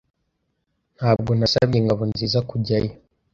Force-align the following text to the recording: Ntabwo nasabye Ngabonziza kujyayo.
Ntabwo 0.97 1.31
nasabye 1.39 1.77
Ngabonziza 1.85 2.39
kujyayo. 2.49 2.91